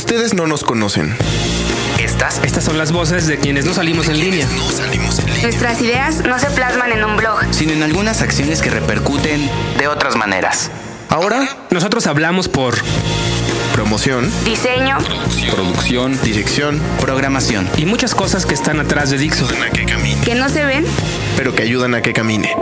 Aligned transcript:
Ustedes 0.00 0.32
no 0.32 0.46
nos 0.46 0.64
conocen. 0.64 1.14
Estas, 1.98 2.40
estas 2.42 2.64
son 2.64 2.78
las 2.78 2.90
voces 2.90 3.26
de 3.26 3.36
quienes 3.36 3.66
no 3.66 3.74
salimos 3.74 4.08
en 4.08 4.18
línea. 4.18 4.46
Nuestras 5.42 5.78
ideas 5.82 6.24
no 6.24 6.38
se 6.38 6.46
plasman 6.52 6.90
en 6.92 7.04
un 7.04 7.18
blog. 7.18 7.40
sino 7.50 7.72
en 7.72 7.82
algunas 7.82 8.22
acciones 8.22 8.62
que 8.62 8.70
repercuten 8.70 9.46
de 9.78 9.88
otras 9.88 10.16
maneras. 10.16 10.70
Ahora, 11.10 11.46
Nosotros 11.68 12.06
hablamos 12.06 12.48
por 12.48 12.76
promoción, 13.74 14.32
Diseño, 14.46 14.96
Producción. 15.50 16.18
dirección, 16.22 16.80
Programación. 17.02 17.68
y 17.76 17.84
muchas 17.84 18.14
cosas 18.14 18.46
que 18.46 18.54
están 18.54 18.80
atrás 18.80 19.10
de 19.10 19.18
Dixo. 19.18 19.46
que 20.24 20.34
no 20.34 20.48
se 20.48 20.64
ven, 20.64 20.86
pero 21.36 21.54
que 21.54 21.62
ayudan 21.62 21.94
a 21.94 22.00
que 22.00 22.14
camine. 22.14 22.56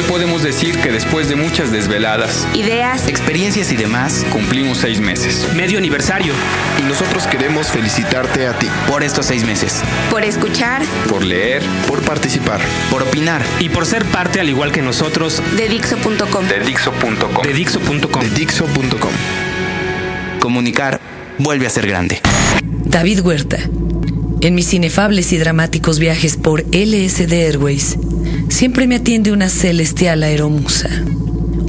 Hoy 0.00 0.06
podemos 0.08 0.42
decir 0.42 0.78
que 0.78 0.90
después 0.90 1.28
de 1.28 1.36
muchas 1.36 1.70
desveladas, 1.72 2.48
ideas, 2.54 3.06
Experiencias 3.06 3.70
y 3.70 3.76
demás 3.76 4.24
cumplimos 4.32 4.78
seis 4.78 4.98
meses. 4.98 5.46
Medio 5.54 5.76
aniversario. 5.76 6.32
Y 6.78 6.84
nosotros 6.88 7.26
queremos 7.26 7.66
felicitarte 7.66 8.46
a 8.46 8.58
ti 8.58 8.66
por 8.88 9.02
estos 9.02 9.26
seis 9.26 9.44
meses. 9.44 9.82
por 10.10 10.24
escuchar, 10.24 10.80
Por 11.06 11.22
leer. 11.22 11.62
por 11.86 12.00
participar. 12.00 12.62
Por 12.90 13.02
opinar. 13.02 13.42
Y 13.58 13.68
por 13.68 13.84
ser 13.84 14.06
parte, 14.06 14.40
al 14.40 14.48
igual 14.48 14.72
que 14.72 14.80
nosotros, 14.80 15.42
de 15.58 15.68
Dixo.com. 15.68 16.48
De 16.48 16.60
Dixo.com. 16.60 17.42
de 17.44 17.52
Dixo.com. 17.52 18.22
De 18.22 18.30
Dixo.com. 18.30 19.10
Comunicar 20.40 20.98
vuelve 21.36 21.66
a 21.66 21.70
ser 21.70 21.86
grande. 21.86 22.22
David 22.86 23.20
Huerta. 23.20 23.58
En 24.40 24.54
mis 24.54 24.72
inefables 24.72 25.30
y 25.34 25.36
dramáticos 25.36 25.98
viajes 25.98 26.38
por 26.38 26.62
LSD 26.74 27.32
Airways, 27.44 27.98
siempre 28.50 28.86
me 28.86 28.96
atiende 28.96 29.32
una 29.32 29.48
celestial 29.48 30.22
aeromusa. 30.22 30.88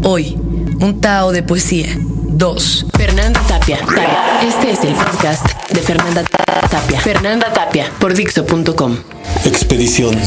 Hoy, 0.04 0.38
un 0.80 1.00
Tao 1.00 1.32
de 1.32 1.44
poesía. 1.44 1.88
Dos. 1.98 2.86
Fernanda 2.98 3.40
Tapia. 3.48 3.80
Tapia. 3.80 4.42
Este 4.48 4.72
es 4.72 4.84
el 4.84 4.94
podcast 4.94 5.46
de 5.72 5.80
Fernanda 5.80 6.24
Tapia. 6.24 7.00
Fernanda 7.00 7.54
Tapia 7.54 7.92
por 8.00 8.14
Dixo.com. 8.14 8.98
Expedición. 9.46 10.18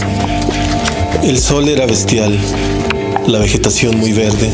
El 1.23 1.39
sol 1.39 1.69
era 1.69 1.87
bestial, 1.87 2.39
la 3.27 3.39
vegetación 3.39 3.99
muy 3.99 4.13
verde. 4.13 4.51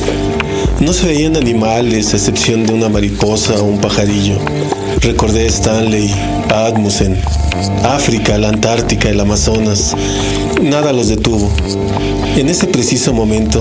No 0.81 0.95
se 0.95 1.07
veían 1.07 1.37
animales 1.37 2.15
a 2.15 2.17
excepción 2.17 2.65
de 2.65 2.73
una 2.73 2.89
mariposa 2.89 3.53
o 3.61 3.65
un 3.65 3.83
pajarillo. 3.83 4.39
Recordé 5.03 5.45
Stanley, 5.45 6.11
a 6.49 6.65
Admussen, 6.65 7.21
África, 7.85 8.39
la 8.39 8.49
Antártica, 8.49 9.11
el 9.11 9.21
Amazonas. 9.21 9.95
Nada 10.63 10.95
los 10.95 11.09
detuvo. 11.09 11.51
En 12.37 12.49
ese 12.49 12.67
preciso 12.67 13.13
momento, 13.13 13.61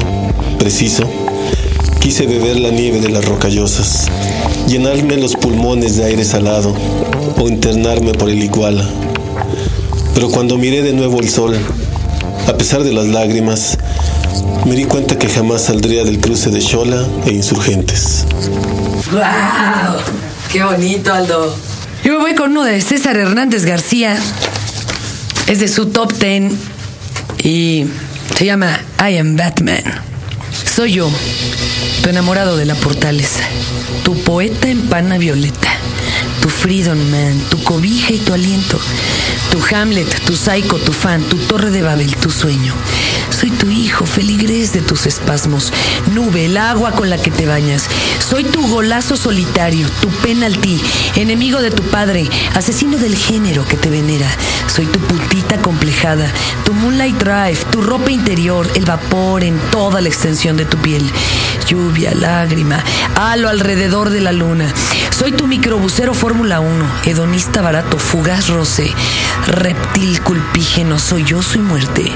preciso, 0.57 1.03
quise 1.99 2.25
beber 2.25 2.57
la 2.57 2.71
nieve 2.71 3.01
de 3.01 3.09
las 3.09 3.25
rocallosas, 3.25 4.07
llenarme 4.69 5.17
los 5.17 5.35
pulmones 5.35 5.97
de 5.97 6.05
aire 6.05 6.23
salado 6.23 6.73
o 7.37 7.49
internarme 7.49 8.13
por 8.13 8.29
el 8.29 8.41
iguala. 8.41 8.87
Pero 10.13 10.29
cuando 10.29 10.57
miré 10.57 10.83
de 10.83 10.93
nuevo 10.93 11.19
el 11.19 11.27
sol, 11.27 11.57
a 12.47 12.53
pesar 12.53 12.85
de 12.85 12.93
las 12.93 13.07
lágrimas, 13.07 13.77
me 14.66 14.75
di 14.75 14.85
cuenta 14.85 15.17
que 15.17 15.27
jamás 15.30 15.66
saldría 15.66 16.03
del 16.03 16.19
cruce 16.19 16.49
de 16.49 16.61
Xola 16.61 17.08
e 17.25 17.31
Insurgentes. 17.31 18.25
¡Wow! 19.11 20.02
¡Qué 20.52 20.63
bonito, 20.63 21.13
Aldo! 21.13 21.55
Yo 22.03 22.13
me 22.13 22.19
voy 22.19 22.36
con 22.36 22.52
uno 22.52 22.63
de 22.63 22.81
César 22.81 23.17
Hernández 23.17 23.66
García. 23.66 24.17
Es 25.47 25.59
de 25.59 25.67
su 25.67 25.88
top 25.88 26.13
ten 26.13 26.58
y 27.44 27.86
se 28.38 28.45
llama 28.45 28.80
I 28.99 29.17
am 29.17 29.36
Batman. 29.36 29.83
Soy 30.75 30.93
yo, 30.93 31.09
tu 32.03 32.09
enamorado 32.09 32.55
de 32.55 32.66
la 32.66 32.75
portaleza, 32.75 33.43
tu 34.03 34.16
poeta 34.23 34.69
en 34.69 34.81
pana 34.88 35.17
violeta, 35.17 35.69
tu 36.41 36.49
Freedom 36.49 36.97
Man, 37.09 37.39
tu 37.49 37.61
cobija 37.64 38.14
y 38.14 38.19
tu 38.19 38.33
aliento, 38.33 38.80
tu 39.52 39.59
Hamlet, 39.75 40.08
tu 40.25 40.36
Psycho, 40.36 40.77
tu 40.77 40.93
fan, 40.93 41.21
tu 41.23 41.37
Torre 41.37 41.71
de 41.71 41.82
Babel, 41.82 42.15
tu 42.15 42.30
sueño. 42.30 42.73
Soy 43.37 43.52
tu 43.52 43.70
hijo, 43.99 44.05
feligrés 44.05 44.71
de 44.73 44.82
tus 44.82 45.05
espasmos, 45.05 45.73
nube, 46.14 46.45
el 46.45 46.58
agua 46.58 46.92
con 46.92 47.10
la 47.10 47.17
que 47.17 47.32
te 47.32 47.45
bañas. 47.45 47.87
Soy 48.20 48.43
tu 48.43 48.65
golazo 48.67 49.17
solitario, 49.17 49.89
tu 50.02 50.10
penalti, 50.10 50.80
enemigo 51.15 51.61
de 51.61 51.71
tu 51.71 51.83
padre, 51.83 52.30
asesino 52.55 52.98
del 52.98 53.15
género 53.15 53.65
que 53.67 53.77
te 53.77 53.89
venera. 53.89 54.30
Soy 54.67 54.86
tu 54.86 54.99
putita 54.99 55.61
complejada, 55.61 56.32
tu 56.64 56.73
moonlight 56.73 57.17
drive, 57.17 57.58
tu 57.71 57.82
ropa 57.82 58.11
interior, 58.11 58.70
el 58.76 58.86
vapor 58.86 59.43
en 59.43 59.59
toda 59.71 60.02
la 60.02 60.08
extensión 60.08 60.55
de 60.55 60.65
tu 60.65 60.77
piel. 60.77 61.04
Lluvia, 61.69 62.15
lágrima, 62.15 62.83
halo 63.15 63.47
alrededor 63.47 64.09
de 64.09 64.21
la 64.21 64.31
luna. 64.31 64.73
Soy 65.11 65.33
tu 65.33 65.45
microbusero 65.45 66.15
Fórmula 66.15 66.59
1, 66.59 66.85
hedonista 67.05 67.61
barato, 67.61 67.99
fugaz 67.99 68.47
roce, 68.47 68.91
reptil 69.45 70.19
culpígeno. 70.21 70.97
Soy 70.97 71.25
yo, 71.25 71.43
soy 71.43 71.61
muerte. 71.61 72.11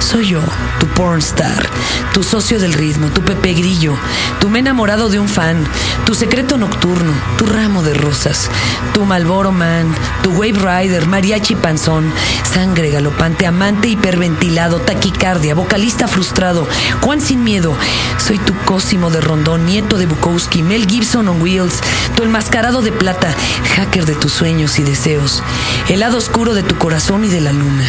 Soy 0.00 0.26
yo, 0.26 0.40
tu 0.78 0.86
pornstar, 0.88 1.68
tu 2.12 2.22
socio 2.22 2.58
del 2.58 2.72
ritmo, 2.72 3.08
tu 3.08 3.22
Pepe 3.22 3.54
Grillo, 3.54 3.96
tu 4.40 4.50
me 4.50 4.58
enamorado 4.58 5.08
de 5.08 5.18
un 5.18 5.28
fan, 5.28 5.64
tu 6.04 6.14
secreto 6.14 6.58
nocturno, 6.58 7.12
tu 7.38 7.46
ramo 7.46 7.82
de 7.82 7.94
rosas, 7.94 8.50
tu 8.92 9.04
Malboro 9.04 9.52
Man, 9.52 9.86
tu 10.22 10.30
Wave 10.30 10.52
Rider, 10.52 11.06
mariachi 11.06 11.54
panzón, 11.54 12.12
sangre 12.52 12.90
galopante, 12.90 13.46
amante 13.46 13.88
hiperventilado, 13.88 14.80
taquicardia, 14.80 15.54
vocalista 15.54 16.08
frustrado, 16.08 16.68
Juan 17.00 17.20
sin 17.20 17.42
miedo. 17.42 17.74
Soy 18.18 18.38
tu 18.38 18.54
Cosimo 18.96 19.10
de 19.10 19.20
Rondón, 19.20 19.66
nieto 19.66 19.98
de 19.98 20.06
Bukowski, 20.06 20.62
Mel 20.62 20.86
Gibson 20.86 21.28
on 21.28 21.42
Wheels, 21.42 21.82
tu 22.14 22.22
enmascarado 22.22 22.80
de 22.80 22.92
plata, 22.92 23.28
hacker 23.74 24.06
de 24.06 24.14
tus 24.14 24.32
sueños 24.32 24.78
y 24.78 24.84
deseos, 24.84 25.42
el 25.90 26.00
lado 26.00 26.16
oscuro 26.16 26.54
de 26.54 26.62
tu 26.62 26.78
corazón 26.78 27.22
y 27.22 27.28
de 27.28 27.42
la 27.42 27.52
luna, 27.52 27.84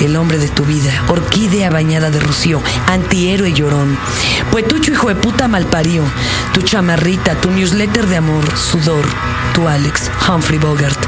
el 0.00 0.16
hombre 0.16 0.38
de 0.38 0.48
tu 0.48 0.64
vida, 0.64 1.04
orquídea 1.06 1.70
bañada 1.70 2.10
de 2.10 2.18
rocío, 2.18 2.60
antihéroe 2.88 3.52
llorón, 3.52 3.96
poetucho 4.50 4.90
hijo 4.90 5.10
de 5.10 5.14
puta 5.14 5.46
malparío, 5.46 6.02
tu 6.52 6.62
chamarrita, 6.62 7.36
tu 7.36 7.52
newsletter 7.52 8.08
de 8.08 8.16
amor, 8.16 8.44
sudor, 8.58 9.06
tu 9.54 9.68
Alex, 9.68 10.10
Humphrey 10.28 10.58
Bogart, 10.58 10.98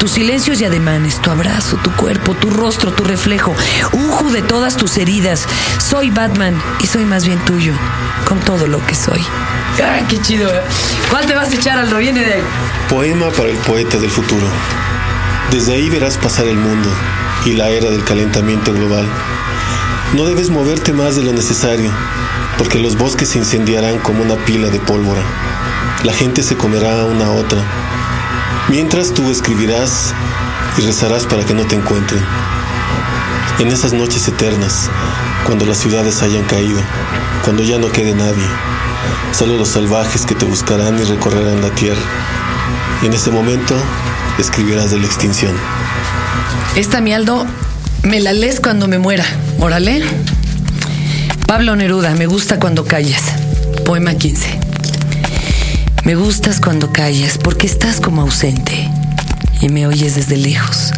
tus 0.00 0.12
silencios 0.12 0.58
y 0.62 0.64
ademanes, 0.64 1.20
tu 1.20 1.30
abrazo, 1.30 1.76
tu 1.76 1.92
cuerpo, 1.92 2.34
tu 2.34 2.48
rostro, 2.48 2.90
tu 2.90 3.04
reflejo, 3.04 3.54
uju 3.92 4.30
de 4.30 4.40
todas 4.40 4.78
tus 4.78 4.96
heridas. 4.96 5.46
Soy 5.76 6.08
Batman 6.08 6.60
y 6.82 6.86
soy 6.86 7.04
más 7.04 7.26
bien 7.26 7.38
tuyo, 7.44 7.74
con 8.24 8.40
todo 8.40 8.66
lo 8.66 8.84
que 8.86 8.94
soy. 8.94 9.20
¡Ah, 9.84 10.00
qué 10.08 10.18
chido! 10.22 10.48
¿eh? 10.48 10.62
¿Cuál 11.10 11.26
te 11.26 11.34
vas 11.34 11.50
a 11.50 11.54
echar, 11.54 11.78
Aldo? 11.78 11.98
Viene 11.98 12.24
de 12.24 12.32
ahí. 12.32 12.42
Poema 12.88 13.28
para 13.28 13.50
el 13.50 13.58
poeta 13.58 13.98
del 13.98 14.10
futuro. 14.10 14.46
Desde 15.50 15.74
ahí 15.74 15.90
verás 15.90 16.16
pasar 16.16 16.46
el 16.46 16.56
mundo 16.56 16.88
y 17.44 17.52
la 17.52 17.68
era 17.68 17.90
del 17.90 18.02
calentamiento 18.02 18.72
global. 18.72 19.06
No 20.14 20.24
debes 20.24 20.48
moverte 20.48 20.94
más 20.94 21.16
de 21.16 21.24
lo 21.24 21.34
necesario, 21.34 21.90
porque 22.56 22.78
los 22.78 22.96
bosques 22.96 23.28
se 23.28 23.38
incendiarán 23.38 23.98
como 23.98 24.22
una 24.22 24.36
pila 24.46 24.70
de 24.70 24.80
pólvora. 24.80 25.22
La 26.04 26.14
gente 26.14 26.42
se 26.42 26.56
comerá 26.56 27.04
una 27.04 27.26
a 27.26 27.30
otra. 27.32 27.89
Mientras 28.68 29.12
tú 29.12 29.30
escribirás 29.30 30.14
y 30.78 30.82
rezarás 30.82 31.26
para 31.26 31.44
que 31.44 31.54
no 31.54 31.66
te 31.66 31.76
encuentren. 31.76 32.22
En 33.58 33.68
esas 33.68 33.92
noches 33.92 34.26
eternas, 34.28 34.88
cuando 35.44 35.66
las 35.66 35.78
ciudades 35.78 36.22
hayan 36.22 36.44
caído, 36.44 36.80
cuando 37.44 37.62
ya 37.62 37.78
no 37.78 37.90
quede 37.90 38.14
nadie, 38.14 38.46
solo 39.32 39.56
los 39.56 39.68
salvajes 39.68 40.24
que 40.24 40.34
te 40.34 40.44
buscarán 40.44 40.98
y 40.98 41.04
recorrerán 41.04 41.60
la 41.60 41.70
tierra. 41.70 42.00
Y 43.02 43.06
en 43.06 43.12
ese 43.12 43.30
momento 43.30 43.74
escribirás 44.38 44.90
de 44.90 44.98
la 44.98 45.06
extinción. 45.06 45.52
Esta, 46.76 47.00
mi 47.00 47.12
Aldo, 47.12 47.46
me 48.02 48.20
la 48.20 48.32
lees 48.32 48.60
cuando 48.60 48.88
me 48.88 48.98
muera. 48.98 49.24
Órale. 49.58 50.02
Pablo 51.46 51.74
Neruda, 51.74 52.14
me 52.14 52.26
gusta 52.26 52.60
cuando 52.60 52.84
callas. 52.84 53.22
Poema 53.84 54.14
15. 54.14 54.59
Me 56.04 56.14
gustas 56.14 56.60
cuando 56.60 56.92
callas 56.92 57.38
porque 57.38 57.66
estás 57.66 58.00
como 58.00 58.22
ausente 58.22 58.88
y 59.60 59.68
me 59.68 59.86
oyes 59.86 60.14
desde 60.14 60.36
lejos 60.36 60.92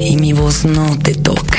y 0.00 0.16
mi 0.16 0.32
voz 0.32 0.64
no 0.64 0.98
te 0.98 1.14
toca. 1.14 1.58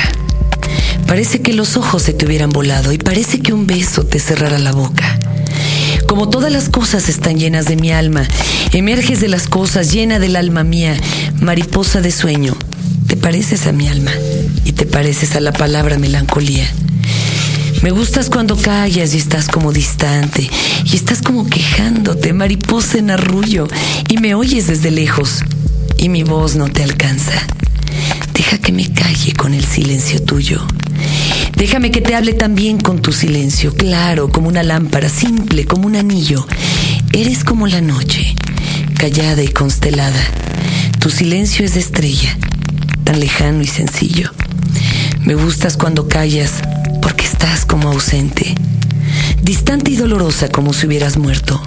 Parece 1.06 1.40
que 1.40 1.52
los 1.52 1.76
ojos 1.76 2.02
se 2.02 2.12
te 2.12 2.26
hubieran 2.26 2.50
volado 2.50 2.92
y 2.92 2.98
parece 2.98 3.40
que 3.40 3.52
un 3.52 3.66
beso 3.66 4.04
te 4.04 4.18
cerrara 4.18 4.58
la 4.58 4.72
boca. 4.72 5.18
Como 6.06 6.28
todas 6.28 6.52
las 6.52 6.68
cosas 6.68 7.08
están 7.08 7.38
llenas 7.38 7.66
de 7.66 7.76
mi 7.76 7.92
alma, 7.92 8.26
emerges 8.72 9.20
de 9.20 9.28
las 9.28 9.46
cosas 9.46 9.92
llena 9.92 10.18
del 10.18 10.36
alma 10.36 10.64
mía, 10.64 10.96
mariposa 11.40 12.00
de 12.00 12.10
sueño. 12.10 12.56
Te 13.06 13.16
pareces 13.16 13.66
a 13.66 13.72
mi 13.72 13.88
alma 13.88 14.12
y 14.64 14.72
te 14.72 14.86
pareces 14.86 15.36
a 15.36 15.40
la 15.40 15.52
palabra 15.52 15.98
melancolía. 15.98 16.66
Me 17.82 17.90
gustas 17.90 18.30
cuando 18.30 18.56
callas 18.56 19.14
y 19.14 19.18
estás 19.18 19.48
como 19.48 19.72
distante 19.72 20.48
y 20.84 20.96
estás 20.96 21.22
como 21.22 21.48
quejándote, 21.48 22.32
mariposa 22.32 22.98
en 22.98 23.10
arrullo, 23.10 23.68
y 24.08 24.18
me 24.18 24.34
oyes 24.34 24.66
desde 24.66 24.90
lejos 24.90 25.44
y 25.98 26.08
mi 26.08 26.22
voz 26.22 26.56
no 26.56 26.68
te 26.68 26.82
alcanza. 26.82 27.32
Deja 28.32 28.58
que 28.58 28.72
me 28.72 28.90
calle 28.92 29.32
con 29.34 29.54
el 29.54 29.64
silencio 29.64 30.22
tuyo. 30.22 30.66
Déjame 31.56 31.90
que 31.90 32.00
te 32.00 32.14
hable 32.14 32.32
también 32.32 32.78
con 32.80 33.00
tu 33.00 33.12
silencio, 33.12 33.74
claro, 33.74 34.30
como 34.30 34.48
una 34.48 34.62
lámpara, 34.62 35.08
simple, 35.08 35.64
como 35.64 35.86
un 35.86 35.96
anillo. 35.96 36.46
Eres 37.12 37.44
como 37.44 37.66
la 37.66 37.80
noche, 37.80 38.34
callada 38.98 39.42
y 39.42 39.48
constelada. 39.48 40.22
Tu 40.98 41.10
silencio 41.10 41.64
es 41.64 41.74
de 41.74 41.80
estrella, 41.80 42.36
tan 43.04 43.20
lejano 43.20 43.62
y 43.62 43.66
sencillo. 43.66 44.32
Me 45.24 45.34
gustas 45.34 45.76
cuando 45.76 46.08
callas 46.08 46.62
estás 47.56 47.64
como 47.64 47.88
ausente, 47.88 48.54
distante 49.42 49.90
y 49.90 49.96
dolorosa 49.96 50.48
como 50.50 50.74
si 50.74 50.86
hubieras 50.86 51.16
muerto. 51.16 51.62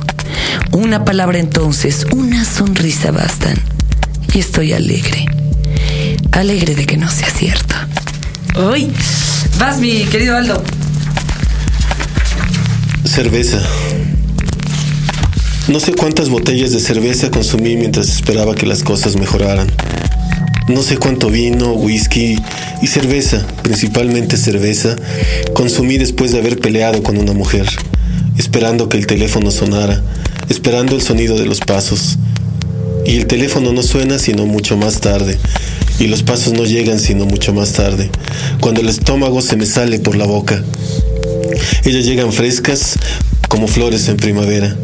Una 0.72 1.04
palabra 1.04 1.40
entonces, 1.40 2.06
una 2.12 2.46
sonrisa 2.46 3.10
bastan. 3.10 3.60
Y 4.32 4.38
estoy 4.38 4.74
alegre. 4.74 5.26
Alegre 6.32 6.76
de 6.76 6.86
que 6.86 6.96
no 6.96 7.10
sea 7.10 7.30
cierto. 7.32 7.74
¡Uy! 8.72 8.92
Vas, 9.58 9.80
mi 9.80 10.04
querido 10.04 10.38
Aldo. 10.38 10.64
Cerveza. 13.04 13.60
No 15.70 15.80
sé 15.80 15.94
cuántas 15.94 16.30
botellas 16.30 16.72
de 16.72 16.82
cerveza 16.82 17.32
consumí 17.32 17.78
mientras 17.78 18.10
esperaba 18.10 18.54
que 18.54 18.68
las 18.68 18.84
cosas 18.84 19.16
mejoraran. 19.16 19.72
No 20.70 20.84
sé 20.84 20.98
cuánto 20.98 21.32
vino, 21.32 21.74
whisky 21.74 22.36
y 22.84 22.88
cerveza, 22.88 23.44
principalmente 23.64 24.38
cerveza, 24.38 24.96
consumí 25.54 25.98
después 25.98 26.32
de 26.32 26.38
haber 26.38 26.60
peleado 26.60 27.02
con 27.02 27.18
una 27.18 27.34
mujer, 27.34 27.66
esperando 28.38 28.88
que 28.88 28.98
el 28.98 29.08
teléfono 29.08 29.50
sonara, 29.50 30.04
esperando 30.48 30.96
el 30.96 31.02
sonido 31.02 31.40
de 31.40 31.48
los 31.48 31.60
pasos. 31.60 32.20
Y 33.04 33.18
el 33.18 33.26
teléfono 33.26 33.74
no 33.74 33.82
suena 33.82 34.20
sino 34.20 34.46
mucho 34.46 34.78
más 34.78 35.00
tarde, 35.00 35.40
y 35.98 36.06
los 36.06 36.22
pasos 36.22 36.54
no 36.54 36.66
llegan 36.66 37.00
sino 37.00 37.26
mucho 37.26 37.52
más 37.52 37.74
tarde, 37.74 38.12
cuando 38.62 38.82
el 38.82 38.90
estómago 38.90 39.42
se 39.42 39.56
me 39.56 39.66
sale 39.66 39.98
por 39.98 40.16
la 40.16 40.26
boca. 40.26 40.64
Ellas 41.84 42.06
llegan 42.06 42.32
frescas 42.32 43.00
como 43.48 43.68
flores 43.68 44.08
en 44.08 44.18
primavera. 44.18 44.78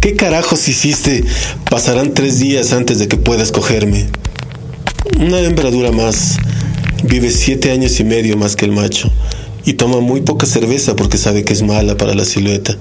¿Qué 0.00 0.16
carajos 0.16 0.66
hiciste? 0.66 1.22
Pasarán 1.70 2.14
tres 2.14 2.40
días 2.40 2.72
antes 2.72 2.98
de 2.98 3.06
que 3.06 3.16
puedas 3.16 3.52
cogerme. 3.52 4.08
Una 5.16 5.40
hembra 5.40 5.70
dura 5.70 5.90
más. 5.90 6.36
Vive 7.02 7.30
siete 7.30 7.72
años 7.72 7.98
y 7.98 8.04
medio 8.04 8.36
más 8.36 8.54
que 8.54 8.64
el 8.64 8.72
macho. 8.72 9.10
Y 9.64 9.72
toma 9.74 10.00
muy 10.00 10.20
poca 10.20 10.46
cerveza 10.46 10.94
porque 10.94 11.18
sabe 11.18 11.44
que 11.44 11.52
es 11.52 11.62
mala 11.62 11.96
para 11.96 12.14
la 12.14 12.24
silueta. 12.24 12.76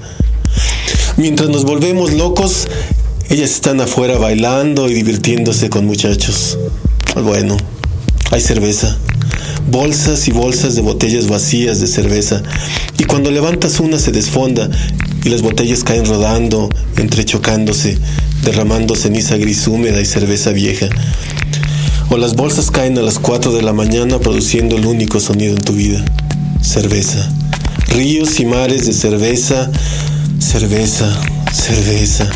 Mientras 1.17 1.49
nos 1.49 1.63
volvemos 1.63 2.13
locos, 2.13 2.67
ellas 3.29 3.51
están 3.51 3.81
afuera 3.81 4.17
bailando 4.17 4.87
y 4.87 4.93
divirtiéndose 4.93 5.69
con 5.69 5.85
muchachos. 5.85 6.57
Bueno, 7.15 7.57
hay 8.31 8.41
cerveza. 8.41 8.97
Bolsas 9.71 10.27
y 10.27 10.31
bolsas 10.31 10.75
de 10.75 10.81
botellas 10.81 11.27
vacías 11.27 11.79
de 11.79 11.87
cerveza. 11.87 12.43
Y 12.99 13.05
cuando 13.05 13.31
levantas 13.31 13.79
una 13.79 13.97
se 13.97 14.11
desfonda 14.11 14.69
y 15.23 15.29
las 15.29 15.41
botellas 15.41 15.83
caen 15.83 16.05
rodando, 16.05 16.69
entrechocándose, 16.97 17.97
derramando 18.43 18.95
ceniza 18.95 19.37
gris 19.37 19.67
húmeda 19.67 19.99
y 19.99 20.05
cerveza 20.05 20.51
vieja. 20.51 20.87
O 22.09 22.17
las 22.17 22.35
bolsas 22.35 22.71
caen 22.71 22.97
a 22.97 23.01
las 23.01 23.19
4 23.19 23.51
de 23.51 23.61
la 23.61 23.73
mañana 23.73 24.19
produciendo 24.19 24.77
el 24.77 24.85
único 24.85 25.19
sonido 25.19 25.55
en 25.55 25.61
tu 25.61 25.73
vida. 25.73 26.03
Cerveza. 26.61 27.29
Ríos 27.87 28.39
y 28.39 28.45
mares 28.45 28.85
de 28.85 28.93
cerveza, 28.93 29.69
cerveza, 30.39 31.09
cerveza. 31.51 32.29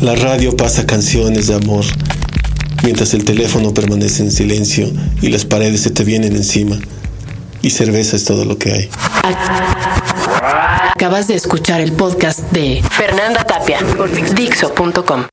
La 0.00 0.14
radio 0.14 0.56
pasa 0.56 0.86
canciones 0.86 1.46
de 1.46 1.54
amor, 1.54 1.84
mientras 2.82 3.14
el 3.14 3.24
teléfono 3.24 3.72
permanece 3.72 4.22
en 4.22 4.30
silencio 4.30 4.92
y 5.22 5.28
las 5.28 5.44
paredes 5.44 5.80
se 5.80 5.90
te 5.90 6.04
vienen 6.04 6.36
encima. 6.36 6.78
Y 7.62 7.70
cerveza 7.70 8.16
es 8.16 8.24
todo 8.24 8.44
lo 8.44 8.58
que 8.58 8.72
hay. 8.72 8.90
Acabas 10.94 11.28
de 11.28 11.34
escuchar 11.34 11.80
el 11.80 11.92
podcast 11.92 12.40
de 12.52 12.82
Fernanda 12.90 13.44
Tapia 13.44 13.78
por 13.96 14.10
Dixo.com. 14.34 15.26